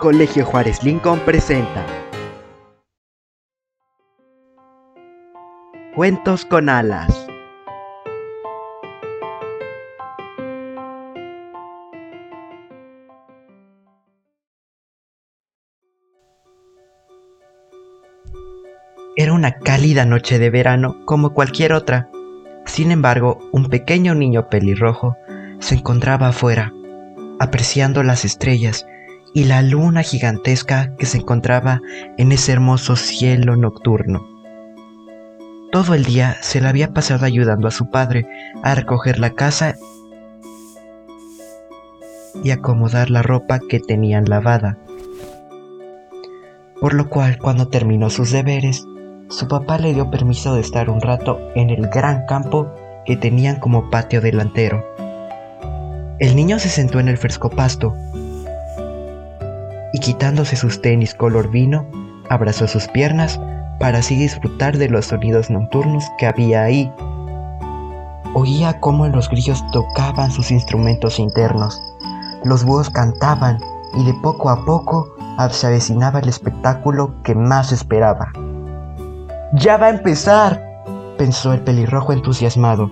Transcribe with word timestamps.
Colegio 0.00 0.46
Juárez 0.46 0.82
Lincoln 0.82 1.20
presenta 1.26 1.84
Cuentos 5.94 6.46
con 6.46 6.70
alas. 6.70 7.26
Era 19.16 19.34
una 19.34 19.58
cálida 19.58 20.06
noche 20.06 20.38
de 20.38 20.48
verano 20.48 21.04
como 21.04 21.34
cualquier 21.34 21.74
otra. 21.74 22.08
Sin 22.64 22.90
embargo, 22.90 23.38
un 23.52 23.68
pequeño 23.68 24.14
niño 24.14 24.48
pelirrojo 24.48 25.18
se 25.58 25.74
encontraba 25.74 26.28
afuera, 26.28 26.72
apreciando 27.38 28.02
las 28.02 28.24
estrellas 28.24 28.86
y 29.32 29.44
la 29.44 29.62
luna 29.62 30.02
gigantesca 30.02 30.94
que 30.96 31.06
se 31.06 31.18
encontraba 31.18 31.80
en 32.18 32.32
ese 32.32 32.52
hermoso 32.52 32.96
cielo 32.96 33.56
nocturno. 33.56 34.26
Todo 35.72 35.94
el 35.94 36.04
día 36.04 36.36
se 36.40 36.60
le 36.60 36.68
había 36.68 36.92
pasado 36.92 37.26
ayudando 37.26 37.68
a 37.68 37.70
su 37.70 37.90
padre 37.90 38.26
a 38.62 38.74
recoger 38.74 39.20
la 39.20 39.30
casa 39.30 39.76
y 42.42 42.50
acomodar 42.50 43.10
la 43.10 43.22
ropa 43.22 43.60
que 43.60 43.78
tenían 43.78 44.24
lavada. 44.28 44.78
Por 46.80 46.94
lo 46.94 47.08
cual, 47.08 47.38
cuando 47.38 47.68
terminó 47.68 48.10
sus 48.10 48.32
deberes, 48.32 48.84
su 49.28 49.46
papá 49.46 49.78
le 49.78 49.94
dio 49.94 50.10
permiso 50.10 50.54
de 50.54 50.60
estar 50.60 50.90
un 50.90 51.00
rato 51.00 51.38
en 51.54 51.70
el 51.70 51.86
gran 51.88 52.26
campo 52.26 52.72
que 53.04 53.16
tenían 53.16 53.60
como 53.60 53.90
patio 53.90 54.20
delantero. 54.20 54.84
El 56.18 56.34
niño 56.34 56.58
se 56.58 56.68
sentó 56.68 56.98
en 56.98 57.08
el 57.08 57.16
fresco 57.16 57.48
pasto 57.48 57.94
y 59.92 60.00
quitándose 60.00 60.56
sus 60.56 60.80
tenis 60.80 61.14
color 61.14 61.50
vino, 61.50 61.86
abrazó 62.28 62.66
sus 62.68 62.88
piernas 62.88 63.40
para 63.78 63.98
así 63.98 64.16
disfrutar 64.16 64.76
de 64.76 64.88
los 64.88 65.06
sonidos 65.06 65.50
nocturnos 65.50 66.04
que 66.18 66.26
había 66.26 66.62
ahí. 66.62 66.92
Oía 68.34 68.78
cómo 68.80 69.08
los 69.08 69.28
grillos 69.28 69.64
tocaban 69.72 70.30
sus 70.30 70.50
instrumentos 70.50 71.18
internos, 71.18 71.82
los 72.44 72.64
búhos 72.64 72.90
cantaban 72.90 73.58
y 73.94 74.04
de 74.04 74.14
poco 74.22 74.50
a 74.50 74.64
poco 74.64 75.14
se 75.48 75.66
avecinaba 75.66 76.18
el 76.20 76.28
espectáculo 76.28 77.14
que 77.22 77.34
más 77.34 77.72
esperaba. 77.72 78.30
Ya 79.54 79.78
va 79.78 79.86
a 79.86 79.90
empezar, 79.90 80.62
pensó 81.16 81.52
el 81.54 81.62
pelirrojo 81.62 82.12
entusiasmado, 82.12 82.90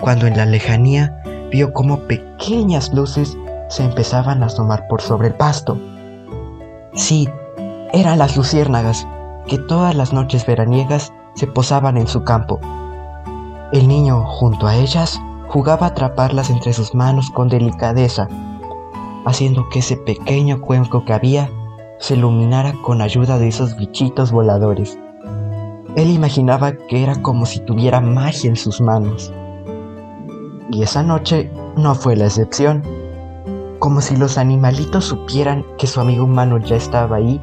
cuando 0.00 0.26
en 0.26 0.36
la 0.36 0.46
lejanía 0.46 1.22
vio 1.52 1.72
cómo 1.72 2.00
pequeñas 2.00 2.92
luces 2.94 3.36
se 3.68 3.84
empezaban 3.84 4.42
a 4.42 4.46
asomar 4.46 4.86
por 4.88 5.02
sobre 5.02 5.28
el 5.28 5.34
pasto. 5.34 5.78
Sí, 6.94 7.28
eran 7.92 8.18
las 8.18 8.36
luciérnagas 8.36 9.06
que 9.46 9.58
todas 9.58 9.94
las 9.94 10.12
noches 10.12 10.44
veraniegas 10.46 11.12
se 11.34 11.46
posaban 11.46 11.96
en 11.96 12.06
su 12.06 12.24
campo. 12.24 12.60
El 13.72 13.86
niño, 13.86 14.24
junto 14.26 14.66
a 14.66 14.76
ellas, 14.76 15.20
jugaba 15.48 15.86
a 15.86 15.90
atraparlas 15.90 16.50
entre 16.50 16.72
sus 16.72 16.94
manos 16.94 17.30
con 17.30 17.48
delicadeza, 17.48 18.28
haciendo 19.24 19.68
que 19.68 19.80
ese 19.80 19.96
pequeño 19.96 20.60
cuenco 20.60 21.04
que 21.04 21.12
había 21.12 21.50
se 21.98 22.14
iluminara 22.14 22.72
con 22.82 23.02
ayuda 23.02 23.38
de 23.38 23.48
esos 23.48 23.76
bichitos 23.76 24.32
voladores. 24.32 24.98
Él 25.96 26.10
imaginaba 26.10 26.72
que 26.72 27.02
era 27.02 27.20
como 27.20 27.46
si 27.46 27.60
tuviera 27.60 28.00
magia 28.00 28.48
en 28.48 28.56
sus 28.56 28.80
manos. 28.80 29.32
Y 30.70 30.82
esa 30.82 31.02
noche 31.02 31.50
no 31.76 31.94
fue 31.94 32.16
la 32.16 32.26
excepción. 32.26 32.82
Como 33.80 34.00
si 34.02 34.14
los 34.16 34.38
animalitos 34.38 35.06
supieran 35.06 35.64
que 35.78 35.86
su 35.86 36.00
amigo 36.00 36.24
humano 36.24 36.58
ya 36.58 36.76
estaba 36.76 37.16
ahí, 37.16 37.40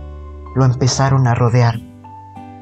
lo 0.55 0.65
empezaron 0.65 1.27
a 1.27 1.35
rodear. 1.35 1.79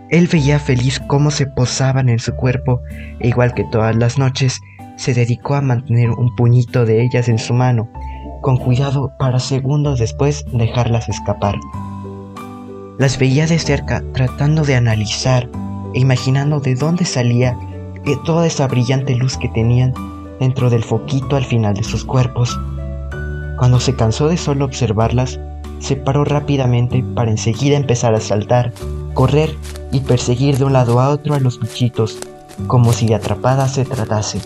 Él 0.10 0.28
veía 0.32 0.60
feliz 0.60 1.02
cómo 1.08 1.30
se 1.30 1.46
posaban 1.46 2.10
en 2.10 2.20
su 2.20 2.34
cuerpo 2.36 2.82
e 3.20 3.28
igual 3.28 3.54
que 3.54 3.66
todas 3.66 3.96
las 3.96 4.18
noches, 4.18 4.62
se 4.96 5.14
dedicó 5.14 5.56
a 5.56 5.62
mantener 5.62 6.10
un 6.10 6.34
puñito 6.36 6.86
de 6.86 7.04
ellas 7.04 7.28
en 7.28 7.38
su 7.38 7.54
mano, 7.54 7.90
con 8.42 8.58
cuidado 8.58 9.12
para 9.20 9.40
segundos 9.40 10.00
después 10.00 10.46
dejarlas 10.54 11.10
escapar. 11.10 11.56
Las 12.98 13.20
veía 13.20 13.46
de 13.46 13.60
cerca 13.60 14.02
tratando 14.14 14.64
de 14.64 14.76
analizar 14.76 15.50
e 15.94 16.00
imaginando 16.00 16.62
de 16.62 16.76
dónde 16.76 17.04
salía 17.04 17.58
toda 18.26 18.48
esa 18.48 18.68
brillante 18.68 19.16
luz 19.16 19.38
que 19.38 19.50
tenían 19.50 19.94
dentro 20.40 20.70
del 20.70 20.84
foquito 20.84 21.36
al 21.36 21.44
final 21.44 21.74
de 21.74 21.84
sus 21.84 22.06
cuerpos. 22.06 22.58
Cuando 23.58 23.80
se 23.80 23.96
cansó 23.96 24.28
de 24.28 24.38
solo 24.38 24.66
observarlas, 24.66 25.40
se 25.80 25.96
paró 25.96 26.26
rápidamente 26.26 27.04
para 27.16 27.32
enseguida 27.32 27.78
empezar 27.78 28.14
a 28.16 28.20
saltar, 28.20 28.72
correr 29.14 29.56
y 29.92 30.02
perseguir 30.02 30.58
de 30.58 30.66
un 30.66 30.74
lado 30.74 31.00
a 31.00 31.10
otro 31.10 31.36
a 31.36 31.40
los 31.40 31.60
bichitos, 31.60 32.20
como 32.68 32.94
si 32.94 33.08
de 33.08 33.16
atrapada 33.16 33.68
se 33.68 33.86
tratase. 33.86 34.42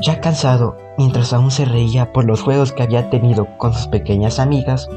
Ya 0.00 0.20
cansado, 0.20 0.76
mientras 0.96 1.32
aún 1.32 1.50
se 1.50 1.64
reía 1.64 2.12
por 2.12 2.24
los 2.24 2.40
juegos 2.40 2.72
que 2.72 2.82
había 2.82 3.10
tenido 3.10 3.46
con 3.58 3.72
sus 3.72 3.88
pequeñas 3.88 4.38
amigas, 4.38 4.88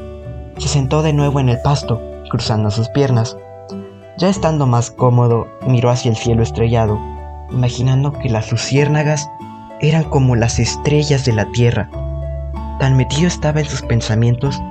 se 0.57 0.67
sentó 0.67 1.01
de 1.01 1.11
nuevo 1.11 1.39
en 1.39 1.49
el 1.49 1.59
pasto, 1.61 1.99
cruzando 2.29 2.69
sus 2.69 2.87
piernas, 2.89 3.35
ya 4.17 4.29
estando 4.29 4.67
más 4.67 4.91
cómodo, 4.91 5.47
miró 5.67 5.89
hacia 5.89 6.11
el 6.11 6.17
cielo 6.17 6.43
estrellado, 6.43 6.99
imaginando 7.49 8.13
que 8.13 8.29
las 8.29 8.51
luciérnagas 8.51 9.27
eran 9.81 10.03
como 10.05 10.35
las 10.35 10.59
estrellas 10.59 11.25
de 11.25 11.33
la 11.33 11.45
tierra. 11.51 11.89
Tan 12.79 12.97
metido 12.97 13.27
estaba 13.27 13.59
en 13.59 13.65
sus 13.65 13.81
pensamientos 13.81 14.61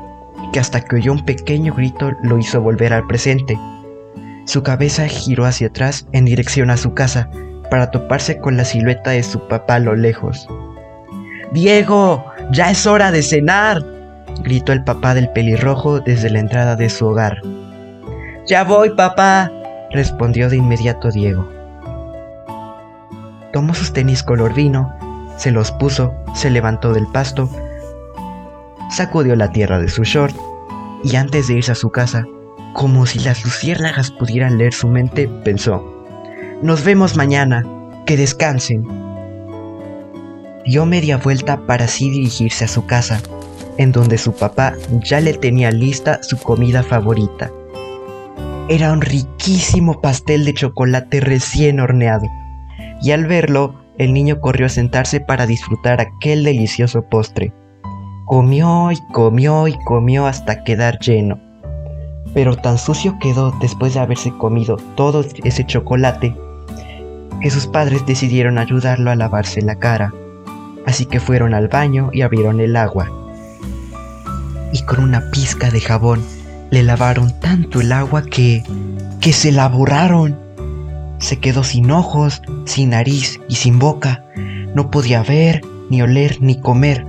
que 0.52 0.60
hasta 0.60 0.80
que 0.80 0.96
oyó 0.96 1.12
un 1.12 1.24
pequeño 1.24 1.74
grito 1.74 2.12
lo 2.22 2.38
hizo 2.38 2.60
volver 2.60 2.92
al 2.92 3.06
presente. 3.06 3.58
Su 4.46 4.62
cabeza 4.62 5.06
giró 5.06 5.46
hacia 5.46 5.68
atrás 5.68 6.06
en 6.12 6.24
dirección 6.24 6.70
a 6.70 6.76
su 6.76 6.94
casa 6.94 7.30
para 7.70 7.90
toparse 7.90 8.38
con 8.38 8.56
la 8.56 8.64
silueta 8.64 9.10
de 9.10 9.22
su 9.22 9.46
papá 9.46 9.76
a 9.76 9.78
lo 9.80 9.94
lejos. 9.94 10.48
Diego, 11.52 12.24
ya 12.50 12.70
es 12.70 12.86
hora 12.86 13.10
de 13.10 13.22
cenar, 13.22 13.84
gritó 14.42 14.72
el 14.72 14.84
papá 14.84 15.14
del 15.14 15.28
pelirrojo 15.30 16.00
desde 16.00 16.30
la 16.30 16.40
entrada 16.40 16.76
de 16.76 16.88
su 16.88 17.06
hogar. 17.06 17.40
Ya 18.46 18.64
voy, 18.64 18.90
papá, 18.90 19.50
respondió 19.90 20.48
de 20.48 20.56
inmediato 20.56 21.10
Diego. 21.10 21.48
Tomó 23.52 23.74
sus 23.74 23.92
tenis 23.92 24.22
color 24.22 24.54
vino, 24.54 24.92
se 25.40 25.50
los 25.50 25.72
puso, 25.72 26.12
se 26.34 26.50
levantó 26.50 26.92
del 26.92 27.06
pasto, 27.06 27.48
sacudió 28.90 29.34
la 29.36 29.50
tierra 29.50 29.78
de 29.78 29.88
su 29.88 30.04
short 30.04 30.36
y 31.02 31.16
antes 31.16 31.48
de 31.48 31.54
irse 31.54 31.72
a 31.72 31.74
su 31.74 31.90
casa, 31.90 32.26
como 32.74 33.06
si 33.06 33.18
las 33.20 33.44
luciérnagas 33.44 34.10
pudieran 34.10 34.58
leer 34.58 34.74
su 34.74 34.88
mente, 34.88 35.28
pensó, 35.44 35.84
Nos 36.62 36.84
vemos 36.84 37.16
mañana, 37.16 37.64
que 38.06 38.16
descansen. 38.16 38.86
Dio 40.66 40.84
media 40.84 41.16
vuelta 41.16 41.66
para 41.66 41.86
así 41.86 42.10
dirigirse 42.10 42.66
a 42.66 42.68
su 42.68 42.86
casa, 42.86 43.20
en 43.78 43.92
donde 43.92 44.18
su 44.18 44.32
papá 44.32 44.74
ya 45.02 45.20
le 45.20 45.32
tenía 45.32 45.70
lista 45.70 46.22
su 46.22 46.36
comida 46.36 46.82
favorita 46.82 47.50
era 48.70 48.92
un 48.92 49.00
riquísimo 49.00 50.00
pastel 50.00 50.44
de 50.44 50.54
chocolate 50.54 51.18
recién 51.18 51.80
horneado, 51.80 52.28
y 53.02 53.10
al 53.10 53.26
verlo, 53.26 53.74
el 54.00 54.14
niño 54.14 54.40
corrió 54.40 54.64
a 54.64 54.70
sentarse 54.70 55.20
para 55.20 55.46
disfrutar 55.46 56.00
aquel 56.00 56.42
delicioso 56.42 57.02
postre. 57.02 57.52
Comió 58.24 58.90
y 58.90 58.98
comió 59.12 59.68
y 59.68 59.76
comió 59.84 60.26
hasta 60.26 60.64
quedar 60.64 60.98
lleno. 61.00 61.38
Pero 62.32 62.56
tan 62.56 62.78
sucio 62.78 63.18
quedó 63.20 63.50
después 63.60 63.92
de 63.92 64.00
haberse 64.00 64.32
comido 64.38 64.78
todo 64.96 65.22
ese 65.44 65.66
chocolate 65.66 66.34
que 67.42 67.50
sus 67.50 67.66
padres 67.66 68.06
decidieron 68.06 68.56
ayudarlo 68.56 69.10
a 69.10 69.16
lavarse 69.16 69.60
la 69.60 69.74
cara. 69.74 70.14
Así 70.86 71.04
que 71.04 71.20
fueron 71.20 71.52
al 71.52 71.68
baño 71.68 72.08
y 72.10 72.22
abrieron 72.22 72.58
el 72.60 72.76
agua. 72.76 73.06
Y 74.72 74.82
con 74.84 75.04
una 75.04 75.30
pizca 75.30 75.70
de 75.70 75.80
jabón 75.82 76.24
le 76.70 76.82
lavaron 76.84 77.38
tanto 77.38 77.82
el 77.82 77.92
agua 77.92 78.22
que... 78.22 78.62
que 79.20 79.34
se 79.34 79.52
la 79.52 79.68
borraron. 79.68 80.38
Se 81.20 81.38
quedó 81.38 81.62
sin 81.64 81.90
ojos, 81.90 82.42
sin 82.64 82.90
nariz 82.90 83.40
y 83.48 83.56
sin 83.56 83.78
boca. 83.78 84.24
No 84.74 84.90
podía 84.90 85.22
ver, 85.22 85.60
ni 85.90 86.02
oler, 86.02 86.38
ni 86.40 86.58
comer. 86.58 87.06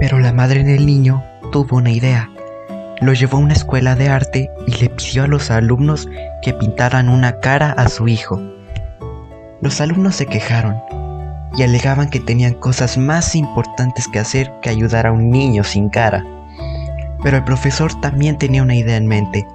Pero 0.00 0.18
la 0.18 0.32
madre 0.32 0.64
del 0.64 0.86
niño 0.86 1.24
tuvo 1.52 1.76
una 1.76 1.90
idea. 1.90 2.28
Lo 3.00 3.12
llevó 3.12 3.38
a 3.38 3.40
una 3.40 3.54
escuela 3.54 3.94
de 3.94 4.08
arte 4.08 4.50
y 4.66 4.72
le 4.82 4.90
pidió 4.90 5.24
a 5.24 5.28
los 5.28 5.50
alumnos 5.50 6.08
que 6.42 6.52
pintaran 6.52 7.08
una 7.08 7.38
cara 7.38 7.70
a 7.72 7.88
su 7.88 8.08
hijo. 8.08 8.40
Los 9.62 9.80
alumnos 9.80 10.16
se 10.16 10.26
quejaron 10.26 10.76
y 11.56 11.62
alegaban 11.62 12.10
que 12.10 12.20
tenían 12.20 12.54
cosas 12.54 12.98
más 12.98 13.34
importantes 13.34 14.08
que 14.08 14.18
hacer 14.18 14.52
que 14.62 14.70
ayudar 14.70 15.06
a 15.06 15.12
un 15.12 15.30
niño 15.30 15.64
sin 15.64 15.88
cara. 15.88 16.24
Pero 17.22 17.36
el 17.36 17.44
profesor 17.44 17.98
también 18.00 18.36
tenía 18.36 18.62
una 18.62 18.74
idea 18.74 18.96
en 18.96 19.06
mente. 19.06 19.46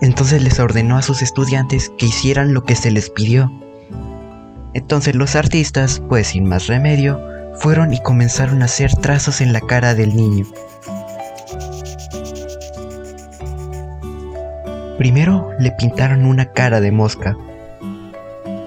Entonces 0.00 0.42
les 0.42 0.60
ordenó 0.60 0.98
a 0.98 1.02
sus 1.02 1.22
estudiantes 1.22 1.90
que 1.96 2.06
hicieran 2.06 2.52
lo 2.52 2.64
que 2.64 2.76
se 2.76 2.90
les 2.90 3.10
pidió. 3.10 3.50
Entonces 4.74 5.14
los 5.14 5.36
artistas, 5.36 6.02
pues 6.08 6.28
sin 6.28 6.44
más 6.44 6.66
remedio, 6.66 7.20
fueron 7.54 7.94
y 7.94 8.02
comenzaron 8.02 8.60
a 8.60 8.66
hacer 8.66 8.94
trazos 8.96 9.40
en 9.40 9.52
la 9.52 9.60
cara 9.60 9.94
del 9.94 10.14
niño. 10.14 10.46
Primero 14.98 15.50
le 15.58 15.72
pintaron 15.72 16.24
una 16.24 16.46
cara 16.52 16.80
de 16.80 16.90
mosca, 16.90 17.36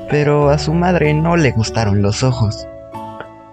pero 0.09 0.49
a 0.49 0.57
su 0.57 0.73
madre 0.73 1.13
no 1.13 1.37
le 1.37 1.51
gustaron 1.51 2.01
los 2.01 2.23
ojos. 2.23 2.67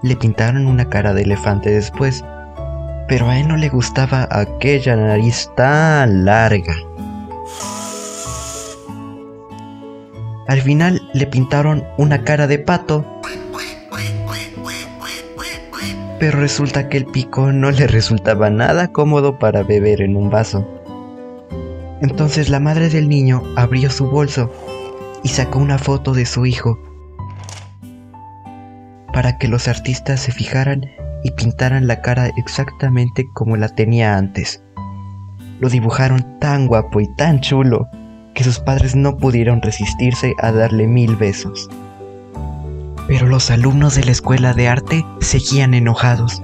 Le 0.03 0.17
pintaron 0.17 0.67
una 0.67 0.89
cara 0.89 1.13
de 1.13 1.23
elefante 1.23 1.71
después, 1.71 2.25
pero 3.09 3.29
a 3.29 3.39
él 3.39 3.49
no 3.49 3.57
le 3.57 3.69
gustaba 3.69 4.29
aquella 4.31 4.97
nariz 4.97 5.51
tan 5.57 6.25
larga. 6.25 6.75
Al 10.49 10.61
final 10.63 11.03
le 11.13 11.27
pintaron 11.27 11.85
una 11.99 12.23
cara 12.23 12.47
de 12.47 12.59
pato, 12.59 13.05
pero 16.21 16.39
resulta 16.39 16.89
que 16.89 16.99
el 16.99 17.07
pico 17.07 17.53
no 17.53 17.71
le 17.71 17.87
resultaba 17.87 18.49
nada 18.49 18.93
cómodo 18.93 19.39
para 19.39 19.63
beber 19.65 20.01
en 20.01 20.17
un 20.17 20.31
vaso. 20.31 20.67
Entonces 22.01 22.49
la 22.49 22.61
madre 22.61 22.89
del 22.89 23.09
niño 23.09 23.43
abrió 23.57 23.91
su 23.91 24.09
bolso 24.09 24.53
y 25.23 25.29
sacó 25.29 25.59
una 25.59 25.79
foto 25.79 26.13
de 26.13 26.27
su 26.27 26.47
hijo 26.47 26.79
para 29.13 29.39
que 29.39 29.49
los 29.49 29.67
artistas 29.67 30.21
se 30.21 30.31
fijaran 30.31 30.83
y 31.25 31.31
pintaran 31.33 31.87
la 31.87 32.03
cara 32.03 32.31
exactamente 32.37 33.27
como 33.33 33.57
la 33.57 33.69
tenía 33.69 34.17
antes. 34.17 34.63
Lo 35.59 35.71
dibujaron 35.71 36.39
tan 36.39 36.67
guapo 36.67 37.01
y 37.01 37.09
tan 37.17 37.41
chulo 37.41 37.89
que 38.37 38.45
sus 38.45 38.61
padres 38.61 38.95
no 38.95 39.17
pudieron 39.17 39.63
resistirse 39.63 40.35
a 40.39 40.53
darle 40.53 40.87
mil 40.87 41.17
besos. 41.17 41.71
Pero 43.09 43.27
los 43.27 43.51
alumnos 43.51 43.95
de 43.95 44.05
la 44.05 44.11
escuela 44.11 44.53
de 44.53 44.69
arte 44.69 45.07
seguían 45.21 45.73
enojados. 45.73 46.43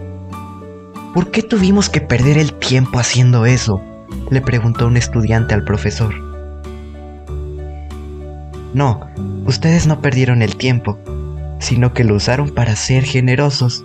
¿Por 1.13 1.31
qué 1.31 1.43
tuvimos 1.43 1.91
que 1.91 2.01
perder 2.01 2.39
el 2.39 2.55
tiempo 2.55 2.99
haciendo 2.99 3.45
eso? 3.45 3.83
le 4.31 4.41
preguntó 4.41 4.87
un 4.87 4.97
estudiante 4.97 5.53
al 5.53 5.65
profesor. 5.65 6.15
No, 8.73 9.01
ustedes 9.45 9.87
no 9.87 10.01
perdieron 10.01 10.41
el 10.41 10.57
tiempo, 10.57 10.99
sino 11.59 11.93
que 11.93 12.05
lo 12.05 12.15
usaron 12.15 12.49
para 12.49 12.75
ser 12.75 13.05
generosos. 13.05 13.85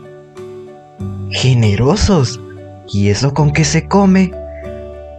¿Generosos? 1.29 2.39
¿Y 2.87 3.09
eso 3.09 3.33
con 3.33 3.51
qué 3.51 3.65
se 3.65 3.85
come? 3.85 4.31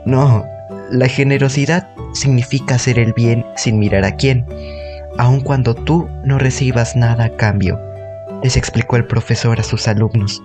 No, 0.07 0.47
la 0.91 1.09
generosidad 1.09 1.98
significa 2.19 2.75
hacer 2.75 2.99
el 2.99 3.13
bien 3.13 3.45
sin 3.57 3.79
mirar 3.79 4.05
a 4.05 4.17
quién, 4.17 4.47
aun 5.19 5.41
cuando 5.41 5.75
tú 5.75 6.09
no 6.25 6.39
recibas 6.39 6.97
nada 6.97 7.25
a 7.25 7.37
cambio, 7.37 7.79
les 8.43 8.57
explicó 8.57 8.97
el 8.97 9.07
profesor 9.07 9.59
a 9.59 9.65
sus 9.65 9.89
alumnos. 9.89 10.43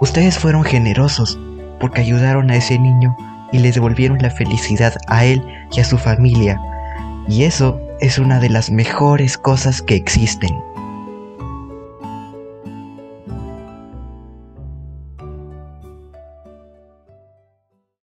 Ustedes 0.00 0.38
fueron 0.38 0.64
generosos 0.64 1.38
porque 1.80 2.00
ayudaron 2.00 2.50
a 2.50 2.56
ese 2.56 2.78
niño 2.78 3.16
y 3.52 3.58
les 3.58 3.74
devolvieron 3.74 4.18
la 4.18 4.30
felicidad 4.30 4.94
a 5.06 5.24
él 5.24 5.42
y 5.72 5.80
a 5.80 5.84
su 5.84 5.98
familia, 5.98 6.60
y 7.28 7.44
eso 7.44 7.80
es 8.00 8.18
una 8.18 8.40
de 8.40 8.50
las 8.50 8.70
mejores 8.70 9.38
cosas 9.38 9.82
que 9.82 9.94
existen. 9.94 10.54